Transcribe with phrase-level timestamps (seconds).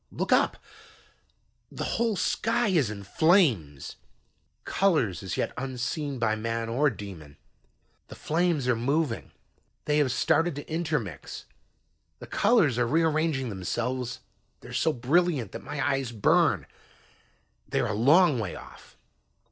[0.11, 0.57] Look up!
[1.71, 3.97] The whole sky is in flames.
[4.65, 7.37] Colors as yet unseen by man or demon.
[8.07, 9.29] The flames are moving;
[9.85, 11.45] they have started to intermix;
[12.17, 14.21] the colors are rearranging themselves.
[14.61, 16.65] They are so brilliant that my eyes burn,
[17.69, 18.97] they are a long way off.